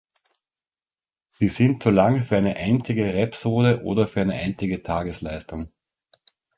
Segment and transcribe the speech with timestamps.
[1.29, 5.71] Sie sind zu lang für eine einzige Rhapsode oder für eine einzige Tagesleistung.